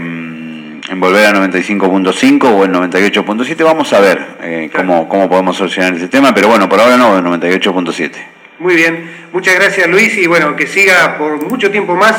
en 0.88 1.00
volver 1.00 1.26
a 1.26 1.32
95.5 1.32 2.44
o 2.44 2.64
en 2.64 2.72
98.7. 2.72 3.64
Vamos 3.64 3.92
a 3.92 4.00
ver 4.00 4.26
eh, 4.42 4.70
cómo, 4.74 5.08
cómo 5.08 5.28
podemos 5.28 5.56
solucionar 5.56 5.94
ese 5.94 6.08
tema, 6.08 6.34
pero 6.34 6.48
bueno, 6.48 6.68
por 6.68 6.80
ahora 6.80 6.96
no, 6.96 7.18
en 7.18 7.24
98.7. 7.24 8.12
Muy 8.58 8.74
bien, 8.74 9.08
muchas 9.32 9.54
gracias 9.54 9.88
Luis 9.88 10.16
y 10.18 10.26
bueno, 10.26 10.56
que 10.56 10.66
siga 10.66 11.16
por 11.16 11.40
mucho 11.48 11.70
tiempo 11.70 11.94
más 11.94 12.16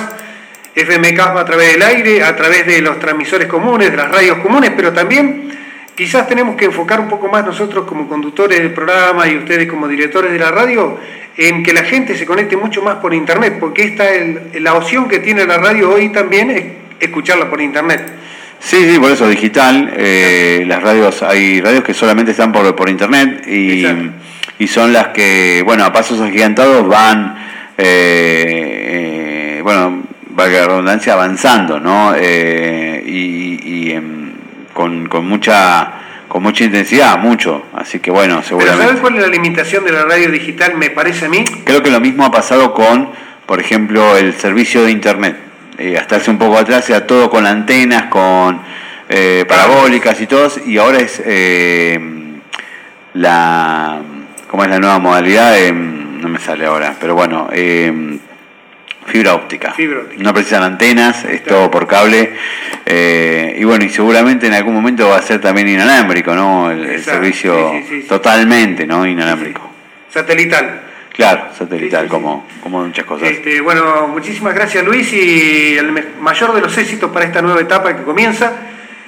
FMK 0.74 1.20
a 1.20 1.46
través 1.46 1.74
del 1.74 1.82
aire, 1.82 2.24
a 2.24 2.36
través 2.36 2.66
de 2.66 2.82
los 2.82 2.98
transmisores 3.00 3.48
comunes, 3.48 3.92
de 3.92 3.98
las 3.98 4.10
radios 4.10 4.38
comunes, 4.38 4.72
pero 4.74 4.94
también 4.94 5.52
quizás 5.96 6.30
tenemos 6.30 6.56
que 6.56 6.66
enfocar 6.66 7.02
un 7.02 7.10
poco 7.10 7.28
más 7.28 7.46
nosotros 7.46 7.86
como 7.86 8.08
conductores 8.08 8.60
del 8.60 8.74
programa 8.74 9.28
y 9.28 9.36
ustedes 9.36 9.68
como 9.68 9.86
directores 9.88 10.32
de 10.32 10.40
la 10.40 10.50
radio 10.50 10.98
en 11.36 11.62
que 11.62 11.74
la 11.74 11.84
gente 11.84 12.18
se 12.18 12.26
conecte 12.26 12.56
mucho 12.56 12.82
más 12.82 12.96
por 12.96 13.14
internet, 13.14 13.58
porque 13.60 13.84
esta 13.84 14.10
es 14.10 14.62
la 14.62 14.76
opción 14.76 15.10
que 15.10 15.20
tiene 15.20 15.46
la 15.46 15.58
radio 15.58 15.92
hoy 15.92 16.10
también 16.10 16.52
es 16.52 16.64
escucharla 17.02 17.50
por 17.50 17.60
internet. 17.60 18.02
Sí, 18.60 18.90
sí, 18.90 19.00
por 19.00 19.12
eso 19.12 19.28
digital. 19.28 19.94
Eh, 19.96 20.64
las 20.68 20.84
radios, 20.84 21.24
hay 21.24 21.62
radios 21.62 21.84
que 21.84 21.94
solamente 21.94 22.32
están 22.32 22.52
por, 22.52 22.76
por 22.76 22.90
internet 22.90 23.46
y, 23.48 23.86
y, 24.60 24.68
son 24.68 24.94
las 24.94 25.08
que, 25.08 25.64
bueno, 25.66 25.86
a 25.86 25.92
pasos 25.92 26.22
agigantados 26.22 26.88
van, 26.88 27.36
eh, 27.78 29.56
eh, 29.58 29.62
bueno, 29.64 30.04
valga 30.30 30.60
la 30.60 30.68
redundancia, 30.68 31.14
avanzando, 31.14 31.80
¿no? 31.80 32.16
y, 32.16 32.22
y 33.08 34.00
con, 34.74 35.08
con 35.08 35.26
mucha 35.28 35.94
con 36.30 36.44
mucha 36.44 36.64
intensidad, 36.64 37.18
mucho. 37.18 37.66
Así 37.74 38.00
que 38.00 38.12
bueno, 38.12 38.42
seguramente. 38.44 38.86
¿Sabes 38.86 39.02
cuál 39.02 39.16
es 39.16 39.22
la 39.24 39.28
limitación 39.28 39.84
de 39.84 39.92
la 39.92 40.04
radio 40.04 40.32
digital, 40.32 40.76
me 40.76 40.92
parece 40.92 41.26
a 41.26 41.30
mí? 41.30 41.44
Creo 41.66 41.84
que 41.84 41.90
lo 41.90 42.00
mismo 42.00 42.24
ha 42.24 42.32
pasado 42.32 42.74
con, 42.74 43.10
por 43.46 43.60
ejemplo, 43.60 44.16
el 44.16 44.34
servicio 44.36 44.84
de 44.84 44.92
Internet. 44.92 45.36
Eh, 45.78 45.98
hasta 45.98 46.18
hace 46.18 46.30
un 46.30 46.38
poco 46.38 46.58
atrás 46.58 46.90
era 46.90 47.06
todo 47.08 47.30
con 47.30 47.46
antenas, 47.46 48.04
con 48.04 48.62
eh, 49.10 49.44
parabólicas 49.48 50.22
y 50.22 50.28
todos, 50.28 50.62
y 50.66 50.78
ahora 50.78 51.00
es 51.00 51.22
eh, 51.26 52.00
la. 53.16 54.00
¿Cómo 54.50 54.64
es 54.64 54.70
la 54.70 54.80
nueva 54.80 54.98
modalidad? 54.98 55.56
no 55.72 56.28
me 56.28 56.40
sale 56.40 56.66
ahora, 56.66 56.96
pero 57.00 57.14
bueno. 57.14 57.48
Fibra 59.06 59.36
óptica. 59.36 59.76
No 60.18 60.34
precisan 60.34 60.64
antenas, 60.64 61.24
es 61.26 61.44
todo 61.44 61.70
por 61.70 61.88
cable. 61.88 62.34
Eh, 62.86 63.58
y 63.60 63.64
bueno, 63.64 63.86
y 63.86 63.90
seguramente 63.90 64.48
en 64.48 64.54
algún 64.54 64.74
momento 64.74 65.08
va 65.08 65.18
a 65.18 65.22
ser 65.22 65.40
también 65.40 65.68
inalámbrico, 65.68 66.34
¿no? 66.34 66.72
El, 66.72 67.02
servicio 67.04 67.74
totalmente, 68.08 68.88
¿no? 68.88 69.06
Inalámbrico. 69.06 69.62
Satelital. 70.10 70.82
Claro, 71.14 71.50
satelital, 71.58 72.08
como, 72.08 72.48
como 72.62 72.86
muchas 72.86 73.06
cosas. 73.06 73.30
Este, 73.30 73.62
bueno, 73.62 74.08
muchísimas 74.08 74.56
gracias 74.56 74.84
Luis 74.86 75.12
y 75.12 75.78
el 75.78 75.92
mayor 76.20 76.54
de 76.54 76.62
los 76.62 76.78
éxitos 76.78 77.12
para 77.12 77.26
esta 77.26 77.42
nueva 77.42 77.62
etapa 77.62 77.96
que 77.96 78.04
comienza. 78.04 78.54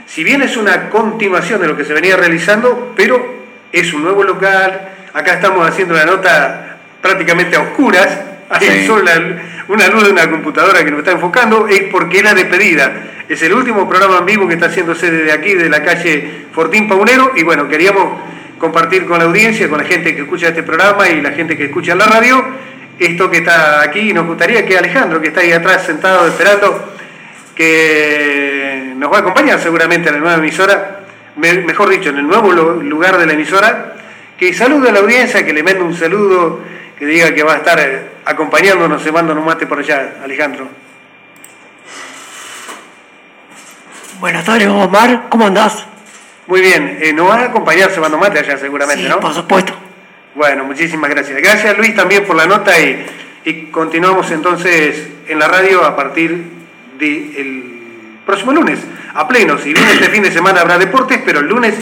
Si 0.05 0.23
bien 0.23 0.41
es 0.41 0.57
una 0.57 0.89
continuación 0.89 1.61
de 1.61 1.67
lo 1.67 1.77
que 1.77 1.85
se 1.85 1.93
venía 1.93 2.17
realizando, 2.17 2.93
pero 2.95 3.43
es 3.71 3.93
un 3.93 4.03
nuevo 4.03 4.23
local. 4.23 4.89
Acá 5.13 5.33
estamos 5.33 5.67
haciendo 5.67 5.93
la 5.93 6.05
nota 6.05 6.77
prácticamente 7.01 7.55
a 7.57 7.61
oscuras. 7.61 8.19
Hay 8.49 8.85
solo 8.85 9.09
una 9.67 9.87
luz 9.87 10.05
de 10.05 10.11
una 10.11 10.29
computadora 10.29 10.83
que 10.83 10.91
nos 10.91 10.99
está 10.99 11.11
enfocando, 11.11 11.67
es 11.67 11.83
porque 11.83 12.19
era 12.19 12.33
de 12.33 12.45
pedida. 12.45 12.91
Es 13.29 13.41
el 13.43 13.53
último 13.53 13.87
programa 13.87 14.19
en 14.19 14.25
vivo 14.25 14.47
que 14.47 14.55
está 14.55 14.67
haciéndose 14.67 15.09
desde 15.09 15.31
aquí, 15.31 15.53
de 15.53 15.69
la 15.69 15.83
calle 15.83 16.45
Fortín 16.51 16.87
Paunero, 16.87 17.31
y 17.35 17.43
bueno, 17.43 17.67
queríamos 17.67 18.19
compartir 18.57 19.05
con 19.05 19.19
la 19.19 19.25
audiencia, 19.25 19.69
con 19.69 19.79
la 19.79 19.85
gente 19.85 20.13
que 20.15 20.21
escucha 20.21 20.49
este 20.49 20.63
programa 20.63 21.09
y 21.09 21.21
la 21.21 21.31
gente 21.31 21.57
que 21.57 21.65
escucha 21.65 21.95
la 21.95 22.05
radio, 22.05 22.45
esto 22.99 23.29
que 23.29 23.37
está 23.37 23.81
aquí, 23.81 24.09
y 24.09 24.13
nos 24.13 24.27
gustaría 24.27 24.65
que 24.65 24.77
Alejandro, 24.77 25.21
que 25.21 25.29
está 25.29 25.41
ahí 25.41 25.51
atrás 25.51 25.85
sentado 25.85 26.27
esperando, 26.27 26.93
que 27.55 28.93
nos 28.97 29.11
va 29.11 29.17
a 29.17 29.19
acompañar 29.21 29.59
seguramente 29.59 30.09
en 30.09 30.15
la 30.15 30.21
nueva 30.21 30.37
emisora, 30.37 30.99
mejor 31.37 31.89
dicho, 31.89 32.09
en 32.09 32.17
el 32.17 32.27
nuevo 32.27 32.51
lugar 32.51 33.17
de 33.17 33.25
la 33.25 33.33
emisora, 33.33 33.95
que 34.41 34.55
salude 34.55 34.89
a 34.89 34.91
la 34.91 35.01
audiencia, 35.01 35.45
que 35.45 35.53
le 35.53 35.61
mande 35.61 35.83
un 35.83 35.95
saludo, 35.95 36.61
que 36.97 37.05
diga 37.05 37.31
que 37.31 37.43
va 37.43 37.53
a 37.53 37.57
estar 37.57 37.79
eh, 37.79 38.07
acompañándonos, 38.25 39.03
se 39.03 39.11
manda 39.11 39.35
un 39.35 39.45
mate 39.45 39.67
por 39.67 39.77
allá, 39.77 40.15
Alejandro. 40.23 40.67
Buenas 44.19 44.43
tardes, 44.43 44.67
Omar, 44.67 45.27
¿cómo 45.29 45.45
andás? 45.45 45.85
Muy 46.47 46.59
bien, 46.59 46.97
eh, 47.03 47.13
nos 47.13 47.27
vas 47.27 47.43
a 47.43 47.45
acompañar 47.45 47.91
Cebando 47.91 48.17
Mate 48.17 48.39
allá 48.39 48.57
seguramente, 48.57 49.03
sí, 49.03 49.09
¿no? 49.09 49.19
por 49.19 49.31
supuesto. 49.31 49.73
Bueno, 50.33 50.63
muchísimas 50.63 51.11
gracias. 51.11 51.39
Gracias 51.39 51.77
Luis 51.77 51.95
también 51.95 52.25
por 52.25 52.35
la 52.35 52.47
nota 52.47 52.79
y, 52.79 53.05
y 53.45 53.65
continuamos 53.65 54.31
entonces 54.31 55.07
en 55.27 55.37
la 55.37 55.49
radio 55.49 55.85
a 55.85 55.95
partir 55.95 56.45
del 56.97 58.21
próximo 58.25 58.53
lunes, 58.53 58.79
a 59.13 59.27
pleno. 59.27 59.59
Si 59.59 59.71
bien 59.71 59.87
este 59.87 60.09
fin 60.09 60.23
de 60.23 60.31
semana 60.31 60.61
habrá 60.61 60.79
deportes, 60.79 61.21
pero 61.23 61.41
el 61.41 61.47
lunes 61.47 61.75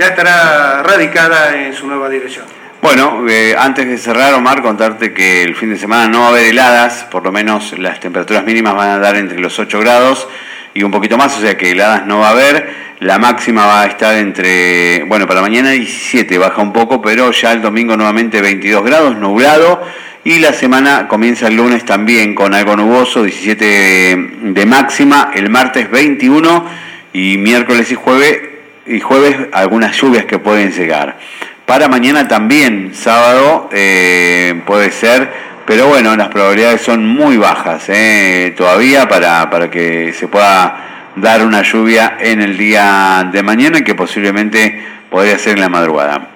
ya 0.00 0.06
estará 0.06 0.82
radicada 0.82 1.62
en 1.62 1.74
su 1.74 1.86
nueva 1.86 2.08
dirección. 2.08 2.46
Bueno, 2.80 3.22
eh, 3.28 3.54
antes 3.58 3.86
de 3.86 3.98
cerrar, 3.98 4.32
Omar, 4.32 4.62
contarte 4.62 5.12
que 5.12 5.42
el 5.42 5.54
fin 5.54 5.68
de 5.68 5.76
semana 5.76 6.08
no 6.08 6.20
va 6.20 6.26
a 6.26 6.28
haber 6.30 6.46
heladas, 6.46 7.04
por 7.10 7.22
lo 7.22 7.30
menos 7.30 7.78
las 7.78 8.00
temperaturas 8.00 8.42
mínimas 8.44 8.74
van 8.74 8.88
a 8.88 8.98
dar 8.98 9.16
entre 9.16 9.38
los 9.38 9.58
8 9.58 9.78
grados 9.78 10.26
y 10.72 10.84
un 10.84 10.90
poquito 10.90 11.18
más, 11.18 11.36
o 11.36 11.42
sea 11.42 11.58
que 11.58 11.72
heladas 11.72 12.06
no 12.06 12.20
va 12.20 12.28
a 12.28 12.30
haber. 12.30 12.90
La 13.00 13.18
máxima 13.18 13.66
va 13.66 13.82
a 13.82 13.86
estar 13.86 14.16
entre, 14.16 15.04
bueno, 15.04 15.26
para 15.26 15.42
mañana 15.42 15.70
17, 15.72 16.38
baja 16.38 16.62
un 16.62 16.72
poco, 16.72 17.02
pero 17.02 17.30
ya 17.32 17.52
el 17.52 17.60
domingo 17.60 17.94
nuevamente 17.94 18.40
22 18.40 18.82
grados, 18.82 19.16
nublado. 19.16 19.82
Y 20.24 20.38
la 20.38 20.54
semana 20.54 21.08
comienza 21.08 21.48
el 21.48 21.56
lunes 21.56 21.84
también 21.84 22.34
con 22.34 22.54
algo 22.54 22.74
nuboso, 22.74 23.22
17 23.22 24.16
de 24.44 24.66
máxima, 24.66 25.30
el 25.34 25.50
martes 25.50 25.90
21 25.90 26.64
y 27.12 27.36
miércoles 27.36 27.90
y 27.90 27.94
jueves, 27.94 28.38
y 28.86 29.00
jueves 29.00 29.36
algunas 29.52 29.96
lluvias 29.96 30.24
que 30.24 30.38
pueden 30.38 30.72
llegar. 30.72 31.18
Para 31.66 31.88
mañana 31.88 32.26
también, 32.26 32.92
sábado, 32.94 33.68
eh, 33.72 34.60
puede 34.66 34.90
ser, 34.90 35.30
pero 35.66 35.86
bueno, 35.86 36.16
las 36.16 36.28
probabilidades 36.28 36.80
son 36.80 37.06
muy 37.06 37.36
bajas 37.36 37.84
eh, 37.88 38.54
todavía 38.56 39.08
para, 39.08 39.48
para 39.50 39.70
que 39.70 40.12
se 40.12 40.26
pueda 40.26 41.12
dar 41.16 41.44
una 41.44 41.62
lluvia 41.62 42.16
en 42.20 42.40
el 42.40 42.56
día 42.56 43.28
de 43.32 43.42
mañana 43.42 43.82
que 43.82 43.94
posiblemente 43.94 44.82
podría 45.10 45.38
ser 45.38 45.54
en 45.54 45.60
la 45.60 45.68
madrugada. 45.68 46.28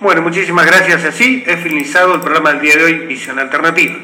Bueno, 0.00 0.22
muchísimas 0.22 0.66
gracias. 0.66 1.04
Así 1.04 1.44
he 1.46 1.56
finalizado 1.58 2.14
el 2.14 2.20
programa 2.20 2.52
del 2.52 2.60
día 2.60 2.76
de 2.76 2.84
hoy, 2.84 2.94
Visión 3.06 3.38
Alternativa. 3.38 3.94